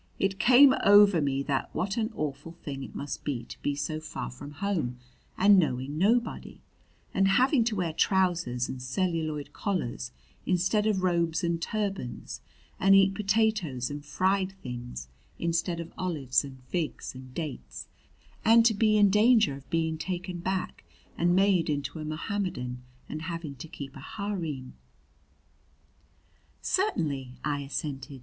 It 0.17 0.39
came 0.39 0.73
over 0.83 1.21
me 1.21 1.43
then 1.43 1.65
what 1.73 1.95
an 1.95 2.09
awful 2.15 2.53
thing 2.53 2.81
it 2.81 2.95
must 2.95 3.23
be 3.23 3.43
to 3.43 3.61
be 3.61 3.75
so 3.75 3.99
far 3.99 4.31
from 4.31 4.53
home 4.53 4.97
and 5.37 5.59
knowing 5.59 5.99
nobody, 5.99 6.59
and 7.13 7.27
having 7.27 7.63
to 7.65 7.75
wear 7.75 7.93
trousers 7.93 8.67
and 8.67 8.81
celluloid 8.81 9.53
collars 9.53 10.11
instead 10.43 10.87
of 10.87 11.03
robes 11.03 11.43
and 11.43 11.61
turbans, 11.61 12.41
and 12.79 12.95
eat 12.95 13.13
potatoes 13.13 13.91
and 13.91 14.03
fried 14.03 14.53
things 14.63 15.07
instead 15.37 15.79
of 15.79 15.93
olives 15.99 16.43
and 16.43 16.63
figs 16.63 17.13
and 17.13 17.35
dates, 17.35 17.87
and 18.43 18.65
to 18.65 18.73
be 18.73 18.97
in 18.97 19.11
danger 19.11 19.53
of 19.53 19.69
being 19.69 19.99
taken 19.99 20.39
back 20.39 20.83
and 21.15 21.35
made 21.35 21.69
into 21.69 21.99
a 21.99 22.05
Mohammedan 22.05 22.81
and 23.07 23.21
having 23.21 23.53
to 23.57 23.67
keep 23.67 23.95
a 23.95 23.99
harem. 23.99 24.73
"Certainly," 26.59 27.35
I 27.45 27.59
assented. 27.59 28.19